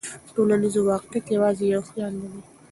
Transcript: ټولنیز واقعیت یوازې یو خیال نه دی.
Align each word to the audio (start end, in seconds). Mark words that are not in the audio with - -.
ټولنیز 0.33 0.75
واقعیت 0.89 1.25
یوازې 1.35 1.65
یو 1.73 1.81
خیال 1.89 2.13
نه 2.21 2.27
دی. 2.31 2.41